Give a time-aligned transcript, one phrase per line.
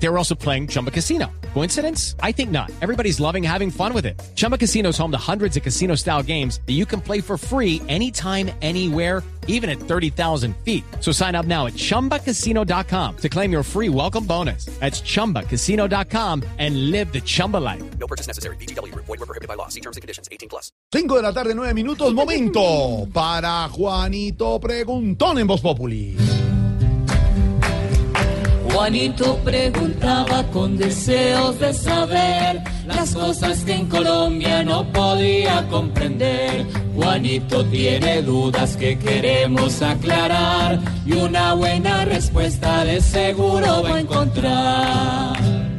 [0.00, 1.26] They were also playing Chumba Casino.
[1.54, 2.14] Coincidence?
[2.22, 2.70] I think not.
[2.80, 4.20] Everybody's loving having fun with it.
[4.36, 7.36] Chumba Casino is home to hundreds of casino style games that you can play for
[7.36, 10.84] free anytime, anywhere, even at 30,000 feet.
[11.00, 14.66] So sign up now at chumbacasino.com to claim your free welcome bonus.
[14.78, 17.82] That's chumbacasino.com and live the Chumba life.
[17.98, 18.56] No purchase necessary.
[18.56, 18.94] BGW.
[18.94, 19.68] Void were prohibited by law.
[19.68, 20.28] See terms and conditions.
[20.30, 20.70] 18 plus.
[20.92, 22.14] 5 de la tarde, 9 minutos.
[22.14, 26.47] Momento para Juanito Preguntón en Voz Populi.
[28.70, 36.66] Juanito preguntaba con deseos de saber las cosas que en Colombia no podía comprender.
[36.94, 45.77] Juanito tiene dudas que queremos aclarar y una buena respuesta de seguro va a encontrar.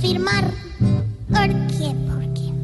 [0.00, 0.44] Firmar.
[1.28, 1.94] ¿Por qué?
[2.08, 2.19] ¿Por qué?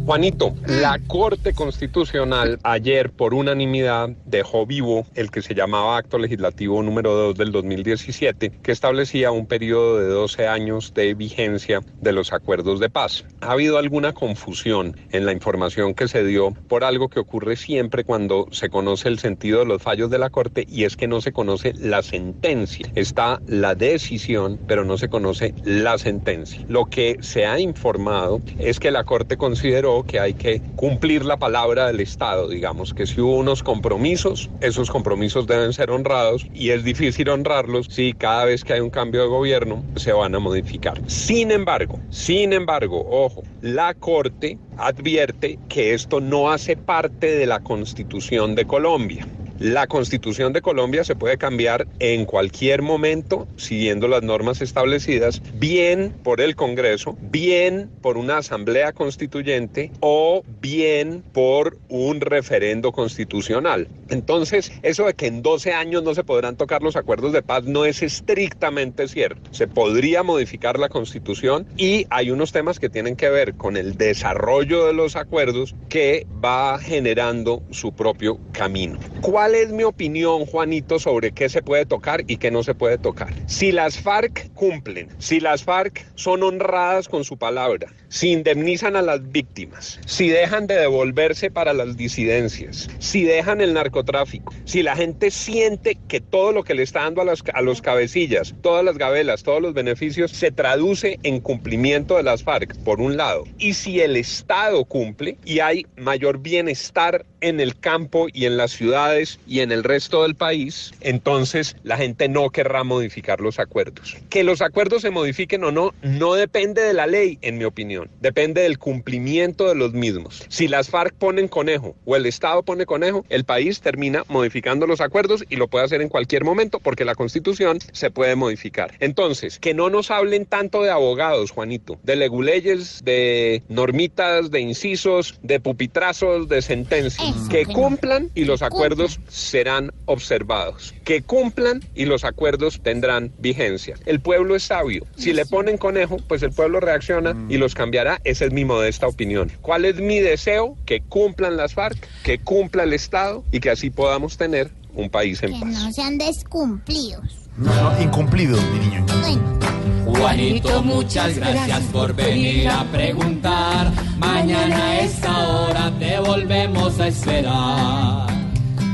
[0.06, 6.80] Juanito, la Corte Constitucional ayer por unanimidad dejó vivo el que se llamaba Acto Legislativo
[6.80, 12.32] número 2 del 2017, que establecía un periodo de 12 años de vigencia de los
[12.32, 13.24] acuerdos de paz.
[13.40, 18.04] Ha habido alguna confusión en la información que se dio por algo que ocurre siempre
[18.04, 21.20] cuando se conoce el sentido de los fallos de la Corte y es que no
[21.20, 22.88] se conoce la sentencia.
[22.94, 26.64] Está la decisión, pero no se conoce la sentencia.
[26.68, 31.36] Lo que se ha informado es que la Corte consideró que hay que cumplir la
[31.36, 36.70] palabra del Estado, digamos, que si hubo unos compromisos, esos compromisos deben ser honrados y
[36.70, 40.38] es difícil honrarlos si cada vez que hay un cambio de gobierno se van a
[40.38, 41.00] modificar.
[41.06, 47.60] Sin embargo, sin embargo, ojo, la Corte advierte que esto no hace parte de la
[47.60, 49.26] Constitución de Colombia.
[49.58, 56.12] La constitución de Colombia se puede cambiar en cualquier momento siguiendo las normas establecidas, bien
[56.22, 63.88] por el Congreso, bien por una asamblea constituyente o bien por un referendo constitucional.
[64.10, 67.64] Entonces, eso de que en 12 años no se podrán tocar los acuerdos de paz
[67.64, 69.40] no es estrictamente cierto.
[69.52, 73.96] Se podría modificar la constitución y hay unos temas que tienen que ver con el
[73.96, 78.98] desarrollo de los acuerdos que va generando su propio camino.
[79.20, 82.98] ¿Cuál es mi opinión, Juanito, sobre qué se puede tocar y qué no se puede
[82.98, 83.32] tocar?
[83.46, 89.02] Si las FARC cumplen, si las FARC son honradas con su palabra, si indemnizan a
[89.02, 94.96] las víctimas, si dejan de devolverse para las disidencias, si dejan el narcotráfico, si la
[94.96, 98.96] gente siente que todo lo que le está dando a, a los cabecillas, todas las
[98.96, 103.74] gabelas, todos los beneficios, se traduce en cumplimiento de las FARC, por un lado, y
[103.74, 109.38] si el Estado cumple y hay mayor bienestar en el campo y en las ciudades
[109.46, 114.16] y en el resto del país, entonces la gente no querrá modificar los acuerdos.
[114.30, 118.05] Que los acuerdos se modifiquen o no, no depende de la ley, en mi opinión,
[118.20, 120.44] depende del cumplimiento de los mismos.
[120.48, 125.00] Si las FARC ponen conejo o el Estado pone conejo, el país termina modificando los
[125.00, 128.94] acuerdos y lo puede hacer en cualquier momento porque la constitución se puede modificar.
[129.00, 135.38] Entonces, que no nos hablen tanto de abogados, Juanito, de leguleyes, de normitas, de incisos,
[135.42, 137.28] de pupitrazos, de sentencias.
[137.28, 140.94] Eso, Que cumplan y los acuerdos serán observados.
[141.04, 143.96] Que cumplan y los acuerdos tendrán vigencia.
[144.06, 145.06] El pueblo es sabio.
[145.16, 148.20] Si le ponen conejo, pues el pueblo reacciona y los cambiará.
[148.24, 149.50] Esa es mi modesta opinión.
[149.62, 150.76] ¿Cuál es mi deseo?
[150.84, 155.40] Que cumplan las FARC, que cumpla el Estado y que así podamos tener un país
[155.44, 155.68] en Que paz.
[155.68, 157.22] no sean descumplidos.
[157.56, 159.06] No, no, incumplido, mi niño.
[159.20, 163.92] Bueno, Juanito, muchas gracias por venir a preguntar.
[164.18, 168.26] Mañana a esta hora te volvemos a esperar.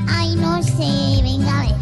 [0.09, 1.82] ay, no sé, venga a ver.